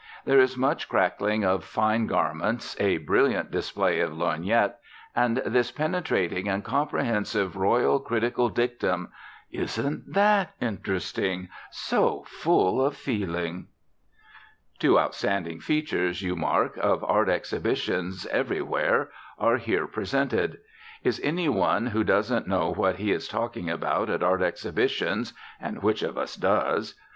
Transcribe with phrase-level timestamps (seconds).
[0.25, 4.77] There is much crackling of fine garments, a brilliant display of lorgnette,
[5.15, 9.11] and this penetrating and comprehensive royal critical dictum:
[9.51, 11.49] "Isn't that interesting!
[11.69, 13.67] So full of feeling."
[14.79, 20.61] Two outstanding features, you mark, of art exhibitions everywhere are here presented.
[21.03, 25.83] Is any one who doesn't know what he is talking about at art exhibitions (and
[25.83, 26.95] which of us does?)